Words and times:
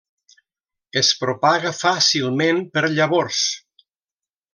Es 1.01 1.09
propaga 1.19 1.73
fàcilment 1.81 2.63
per 2.79 2.83
llavors. 2.97 3.43